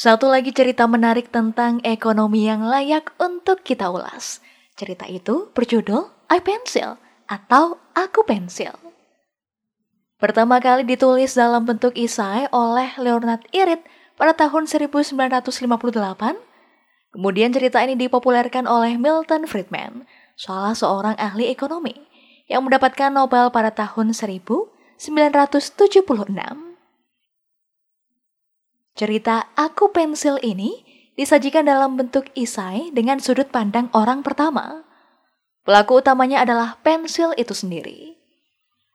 Satu 0.00 0.32
lagi 0.32 0.48
cerita 0.48 0.88
menarik 0.88 1.28
tentang 1.28 1.76
ekonomi 1.84 2.48
yang 2.48 2.64
layak 2.64 3.12
untuk 3.20 3.60
kita 3.60 3.92
ulas. 3.92 4.40
Cerita 4.72 5.04
itu 5.04 5.52
berjudul 5.52 6.08
I 6.32 6.40
Pencil 6.40 6.96
atau 7.28 7.76
Aku 7.92 8.24
Pensil. 8.24 8.72
Pertama 10.16 10.56
kali 10.56 10.88
ditulis 10.88 11.36
dalam 11.36 11.68
bentuk 11.68 11.92
isai 12.00 12.48
oleh 12.48 12.96
Leonard 12.96 13.44
Irit 13.52 13.84
pada 14.16 14.32
tahun 14.32 14.72
1958. 14.72 15.04
Kemudian 17.12 17.52
cerita 17.52 17.84
ini 17.84 17.92
dipopulerkan 18.00 18.64
oleh 18.64 18.96
Milton 18.96 19.44
Friedman, 19.44 20.08
salah 20.32 20.72
seorang 20.72 21.12
ahli 21.20 21.52
ekonomi 21.52 22.08
yang 22.48 22.64
mendapatkan 22.64 23.12
Nobel 23.12 23.52
pada 23.52 23.68
tahun 23.68 24.16
1976. 24.16 26.69
Cerita 29.00 29.48
Aku 29.56 29.96
Pensil 29.96 30.36
ini 30.44 30.84
disajikan 31.16 31.64
dalam 31.64 31.96
bentuk 31.96 32.28
isai 32.36 32.92
dengan 32.92 33.16
sudut 33.16 33.48
pandang 33.48 33.88
orang 33.96 34.20
pertama. 34.20 34.84
Pelaku 35.64 36.04
utamanya 36.04 36.44
adalah 36.44 36.76
pensil 36.84 37.32
itu 37.40 37.56
sendiri. 37.56 38.20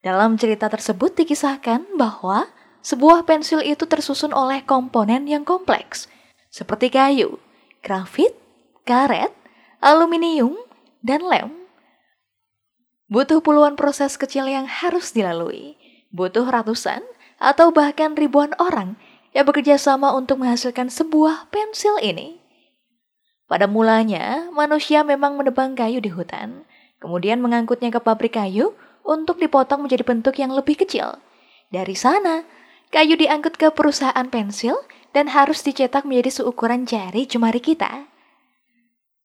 Dalam 0.00 0.40
cerita 0.40 0.72
tersebut 0.72 1.20
dikisahkan 1.20 2.00
bahwa 2.00 2.48
sebuah 2.80 3.28
pensil 3.28 3.60
itu 3.60 3.84
tersusun 3.84 4.32
oleh 4.32 4.64
komponen 4.64 5.28
yang 5.28 5.44
kompleks, 5.44 6.08
seperti 6.48 6.88
kayu, 6.88 7.36
grafit, 7.84 8.32
karet, 8.88 9.36
aluminium, 9.84 10.56
dan 11.04 11.28
lem. 11.28 11.52
Butuh 13.12 13.44
puluhan 13.44 13.76
proses 13.76 14.16
kecil 14.16 14.48
yang 14.48 14.64
harus 14.64 15.12
dilalui, 15.12 15.76
butuh 16.08 16.48
ratusan 16.48 17.04
atau 17.36 17.68
bahkan 17.68 18.16
ribuan 18.16 18.56
orang 18.56 18.96
yang 19.30 19.46
bekerja 19.46 19.78
sama 19.78 20.10
untuk 20.14 20.42
menghasilkan 20.42 20.90
sebuah 20.90 21.50
pensil 21.54 21.98
ini. 22.02 22.40
Pada 23.50 23.66
mulanya, 23.66 24.46
manusia 24.54 25.02
memang 25.02 25.34
menebang 25.34 25.74
kayu 25.74 25.98
di 25.98 26.10
hutan, 26.10 26.62
kemudian 27.02 27.42
mengangkutnya 27.42 27.90
ke 27.90 27.98
pabrik 27.98 28.38
kayu 28.38 28.74
untuk 29.02 29.42
dipotong 29.42 29.82
menjadi 29.82 30.06
bentuk 30.06 30.38
yang 30.38 30.54
lebih 30.54 30.78
kecil. 30.78 31.18
Dari 31.70 31.98
sana, 31.98 32.46
kayu 32.94 33.18
diangkut 33.18 33.58
ke 33.58 33.74
perusahaan 33.74 34.26
pensil 34.30 34.78
dan 35.10 35.30
harus 35.34 35.66
dicetak 35.66 36.06
menjadi 36.06 36.42
seukuran 36.42 36.86
jari 36.86 37.26
jemari 37.26 37.58
kita. 37.58 38.06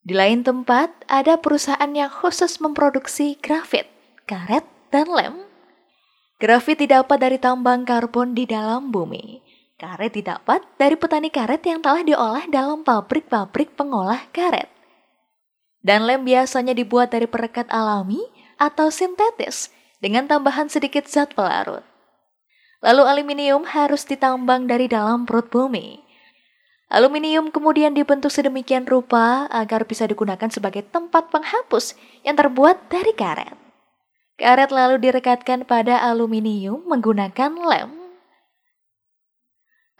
Di 0.00 0.16
lain 0.16 0.44
tempat, 0.44 0.92
ada 1.08 1.36
perusahaan 1.36 1.92
yang 1.92 2.08
khusus 2.08 2.60
memproduksi 2.60 3.36
grafit, 3.40 3.88
karet, 4.24 4.64
dan 4.88 5.08
lem. 5.08 5.44
Grafit 6.40 6.80
didapat 6.80 7.20
dari 7.20 7.36
tambang 7.36 7.84
karbon 7.84 8.32
di 8.32 8.48
dalam 8.48 8.88
bumi. 8.88 9.49
Karet 9.80 10.12
didapat 10.12 10.60
dari 10.76 10.92
petani 10.92 11.32
karet 11.32 11.64
yang 11.64 11.80
telah 11.80 12.04
diolah 12.04 12.44
dalam 12.52 12.84
pabrik-pabrik 12.84 13.72
pengolah 13.80 14.28
karet. 14.28 14.68
Dan 15.80 16.04
lem 16.04 16.28
biasanya 16.28 16.76
dibuat 16.76 17.16
dari 17.16 17.24
perekat 17.24 17.64
alami 17.72 18.20
atau 18.60 18.92
sintetis 18.92 19.72
dengan 20.04 20.28
tambahan 20.28 20.68
sedikit 20.68 21.08
zat 21.08 21.32
pelarut. 21.32 21.80
Lalu 22.84 23.08
aluminium 23.08 23.64
harus 23.64 24.04
ditambang 24.04 24.68
dari 24.68 24.84
dalam 24.84 25.24
perut 25.24 25.48
bumi. 25.48 26.04
Aluminium 26.92 27.48
kemudian 27.48 27.96
dibentuk 27.96 28.28
sedemikian 28.28 28.84
rupa 28.84 29.48
agar 29.48 29.88
bisa 29.88 30.04
digunakan 30.04 30.52
sebagai 30.52 30.84
tempat 30.92 31.32
penghapus 31.32 31.96
yang 32.20 32.36
terbuat 32.36 32.92
dari 32.92 33.16
karet. 33.16 33.56
Karet 34.36 34.68
lalu 34.68 35.00
direkatkan 35.00 35.64
pada 35.64 36.04
aluminium 36.04 36.84
menggunakan 36.84 37.56
lem. 37.56 37.99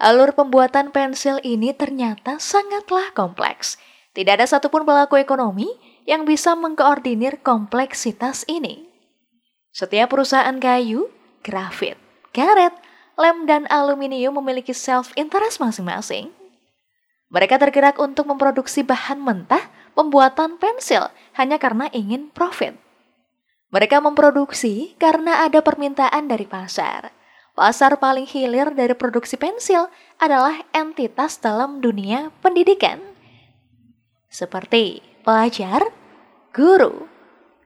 Alur 0.00 0.32
pembuatan 0.32 0.96
pensil 0.96 1.44
ini 1.44 1.76
ternyata 1.76 2.40
sangatlah 2.40 3.12
kompleks. 3.12 3.76
Tidak 4.16 4.32
ada 4.32 4.48
satupun 4.48 4.88
pelaku 4.88 5.20
ekonomi 5.20 5.68
yang 6.08 6.24
bisa 6.24 6.56
mengkoordinir 6.56 7.44
kompleksitas 7.44 8.48
ini. 8.48 8.88
Setiap 9.76 10.08
perusahaan 10.08 10.56
kayu, 10.56 11.12
grafit, 11.44 12.00
karet, 12.32 12.72
lem, 13.20 13.44
dan 13.44 13.68
aluminium 13.68 14.40
memiliki 14.40 14.72
self-interest 14.72 15.60
masing-masing. 15.60 16.32
Mereka 17.28 17.60
tergerak 17.60 18.00
untuk 18.00 18.24
memproduksi 18.24 18.80
bahan 18.80 19.20
mentah 19.20 19.68
pembuatan 19.92 20.56
pensil 20.56 21.12
hanya 21.36 21.60
karena 21.60 21.92
ingin 21.92 22.32
profit. 22.32 22.72
Mereka 23.68 24.00
memproduksi 24.00 24.96
karena 24.96 25.44
ada 25.44 25.60
permintaan 25.60 26.24
dari 26.24 26.48
pasar. 26.48 27.19
Pasar 27.60 28.00
paling 28.00 28.24
hilir 28.24 28.72
dari 28.72 28.96
produksi 28.96 29.36
pensil 29.36 29.92
adalah 30.16 30.64
entitas 30.72 31.36
dalam 31.36 31.84
dunia 31.84 32.32
pendidikan. 32.40 32.96
Seperti 34.32 35.04
pelajar, 35.20 35.92
guru, 36.56 37.04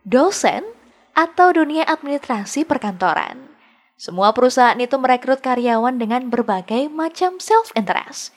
dosen, 0.03 0.67
atau 1.15 1.55
dunia 1.55 1.87
administrasi 1.87 2.67
perkantoran. 2.67 3.55
Semua 3.95 4.35
perusahaan 4.35 4.75
itu 4.83 4.99
merekrut 4.99 5.39
karyawan 5.39 5.95
dengan 5.95 6.27
berbagai 6.27 6.91
macam 6.91 7.39
self-interest. 7.39 8.35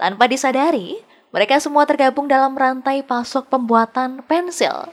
Tanpa 0.00 0.32
disadari, 0.32 0.96
mereka 1.28 1.60
semua 1.60 1.84
tergabung 1.84 2.24
dalam 2.24 2.56
rantai 2.56 3.04
pasok 3.04 3.52
pembuatan 3.52 4.24
pensil. 4.24 4.88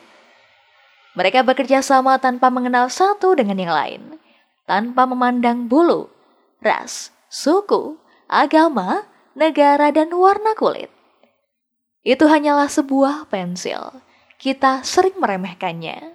Mereka 1.15 1.47
bekerja 1.47 1.79
sama 1.79 2.19
tanpa 2.19 2.51
mengenal 2.51 2.91
satu 2.91 3.39
dengan 3.39 3.55
yang 3.55 3.71
lain 3.71 4.26
tanpa 4.67 5.07
memandang 5.07 5.71
bulu, 5.71 6.11
ras, 6.59 7.15
suku, 7.31 7.95
agama, 8.27 9.07
negara, 9.33 9.89
dan 9.95 10.11
warna 10.11 10.53
kulit. 10.59 10.91
Itu 12.03 12.27
hanyalah 12.27 12.67
sebuah 12.67 13.31
pensil. 13.31 14.03
Kita 14.37 14.83
sering 14.83 15.17
meremehkannya. 15.17 16.13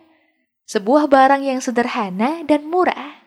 Sebuah 0.69 1.11
barang 1.11 1.43
yang 1.43 1.59
sederhana 1.59 2.47
dan 2.47 2.69
murah. 2.69 3.19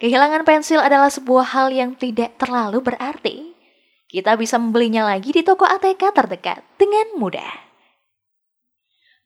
Kehilangan 0.00 0.48
pensil 0.48 0.80
adalah 0.80 1.12
sebuah 1.12 1.52
hal 1.52 1.68
yang 1.74 1.92
tidak 1.98 2.38
terlalu 2.40 2.80
berarti. 2.80 3.52
Kita 4.08 4.38
bisa 4.38 4.56
membelinya 4.56 5.04
lagi 5.04 5.34
di 5.34 5.42
toko 5.44 5.68
ATK 5.68 6.02
terdekat 6.14 6.64
dengan 6.80 7.20
mudah. 7.20 7.52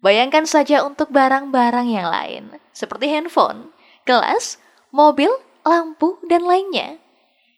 Bayangkan 0.03 0.45
saja 0.45 0.85
untuk 0.85 1.09
barang-barang 1.15 1.89
yang 1.89 2.09
lain, 2.11 2.45
seperti 2.77 3.09
handphone, 3.09 3.73
gelas, 4.05 4.61
mobil, 4.95 5.35
lampu, 5.67 6.23
dan 6.31 6.47
lainnya. 6.47 7.03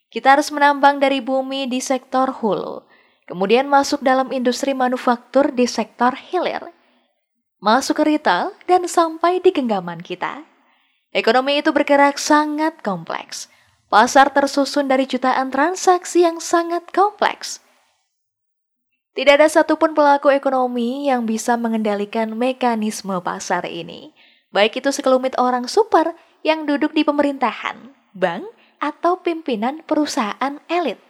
Kita 0.09 0.41
harus 0.41 0.49
menambang 0.49 0.97
dari 0.97 1.21
bumi 1.21 1.69
di 1.69 1.85
sektor 1.85 2.33
hulu, 2.33 2.81
kemudian 3.29 3.69
masuk 3.69 4.01
dalam 4.01 4.33
industri 4.33 4.73
manufaktur 4.73 5.53
di 5.53 5.69
sektor 5.69 6.17
hilir, 6.17 6.73
masuk 7.61 8.01
ke 8.01 8.17
retail, 8.17 8.57
dan 8.65 8.89
sampai 8.89 9.45
di 9.45 9.53
genggaman 9.53 10.01
kita. 10.01 10.49
Ekonomi 11.13 11.61
itu 11.61 11.77
bergerak 11.77 12.17
sangat 12.17 12.81
kompleks. 12.81 13.53
Pasar 13.93 14.33
tersusun 14.33 14.89
dari 14.89 15.05
jutaan 15.05 15.53
transaksi 15.53 16.25
yang 16.25 16.41
sangat 16.41 16.89
kompleks. 16.91 17.61
Tidak 19.15 19.33
ada 19.33 19.49
satupun 19.49 19.95
pelaku 19.95 20.33
ekonomi 20.33 21.09
yang 21.09 21.25
bisa 21.25 21.57
mengendalikan 21.57 22.35
mekanisme 22.37 23.17
pasar 23.23 23.65
ini. 23.65 24.13
Baik 24.53 24.81
itu 24.81 24.91
sekelumit 24.93 25.39
orang 25.41 25.71
super 25.71 26.17
yang 26.45 26.69
duduk 26.69 26.93
di 26.93 27.07
pemerintahan, 27.07 27.95
bank, 28.13 28.49
atau 28.81 29.21
pimpinan 29.21 29.81
perusahaan 29.85 30.61
elit. 30.69 31.01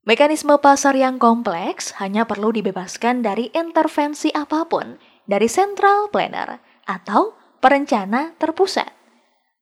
Mekanisme 0.00 0.56
pasar 0.56 0.96
yang 0.96 1.20
kompleks 1.20 1.92
hanya 2.00 2.24
perlu 2.24 2.50
dibebaskan 2.50 3.20
dari 3.20 3.52
intervensi 3.52 4.32
apa 4.32 4.64
pun 4.64 4.96
dari 5.28 5.46
central 5.46 6.08
planner 6.08 6.58
atau 6.88 7.36
perencana 7.60 8.32
terpusat, 8.40 8.88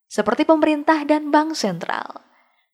seperti 0.06 0.46
pemerintah 0.46 1.02
dan 1.02 1.34
bank 1.34 1.58
sentral. 1.58 2.22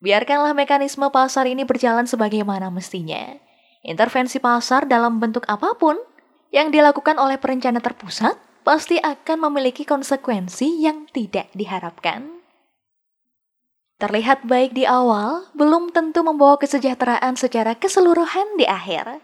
Biarkanlah 0.05 0.53
mekanisme 0.53 1.09
pasar 1.09 1.49
ini 1.49 1.65
berjalan 1.65 2.05
sebagaimana 2.05 2.69
mestinya. 2.69 3.41
Intervensi 3.81 4.37
pasar 4.37 4.85
dalam 4.85 5.17
bentuk 5.17 5.49
apa 5.49 5.73
pun 5.81 5.97
yang 6.53 6.69
dilakukan 6.69 7.17
oleh 7.17 7.41
perencana 7.41 7.81
terpusat 7.81 8.37
pasti 8.65 8.97
akan 8.99 9.49
memiliki 9.49 9.85
konsekuensi 9.85 10.81
yang 10.83 11.05
tidak 11.13 11.53
diharapkan. 11.53 12.43
Terlihat 14.01 14.43
baik 14.49 14.75
di 14.75 14.83
awal, 14.89 15.47
belum 15.55 15.95
tentu 15.95 16.27
membawa 16.27 16.59
kesejahteraan 16.59 17.39
secara 17.39 17.79
keseluruhan 17.79 18.59
di 18.59 18.67
akhir. 18.67 19.23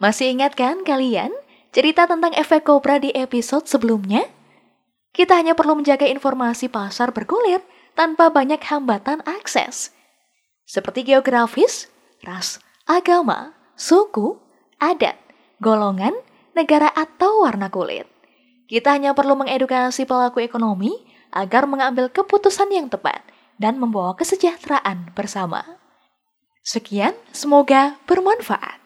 Masih 0.00 0.32
ingat 0.32 0.56
kan 0.56 0.80
kalian 0.82 1.30
cerita 1.74 2.08
tentang 2.08 2.32
efek 2.32 2.64
kobra 2.64 2.96
di 2.96 3.12
episode 3.12 3.68
sebelumnya? 3.68 4.24
Kita 5.12 5.36
hanya 5.36 5.52
perlu 5.52 5.76
menjaga 5.76 6.08
informasi 6.08 6.72
pasar 6.72 7.12
bergulir 7.12 7.60
tanpa 7.92 8.32
banyak 8.32 8.64
hambatan 8.64 9.20
akses. 9.28 9.92
Seperti 10.64 11.04
geografis, 11.04 11.92
ras, 12.24 12.64
agama, 12.88 13.52
suku, 13.76 14.40
adat, 14.80 15.20
golongan, 15.60 16.16
negara 16.56 16.88
atau 16.96 17.44
warna 17.44 17.68
kulit. 17.68 18.08
Kita 18.72 18.96
hanya 18.96 19.12
perlu 19.12 19.36
mengedukasi 19.36 20.08
pelaku 20.08 20.40
ekonomi 20.40 20.96
agar 21.28 21.68
mengambil 21.68 22.08
keputusan 22.08 22.72
yang 22.72 22.88
tepat 22.88 23.20
dan 23.60 23.76
membawa 23.76 24.16
kesejahteraan 24.16 25.12
bersama. 25.12 25.76
Sekian, 26.64 27.12
semoga 27.36 28.00
bermanfaat. 28.08 28.81